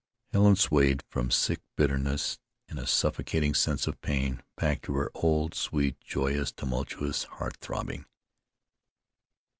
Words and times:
Helen 0.31 0.55
swayed 0.55 1.03
from 1.03 1.29
sick 1.29 1.59
bitterness 1.75 2.39
and 2.67 2.79
a 2.79 2.87
suffocating 2.87 3.53
sense 3.53 3.85
of 3.85 4.01
pain, 4.01 4.41
back 4.57 4.81
to 4.81 4.95
her 4.95 5.11
old, 5.13 5.53
sweet, 5.53 5.99
joyous, 5.99 6.51
tumultuous 6.51 7.25
heart 7.25 7.55
throbbing. 7.57 8.05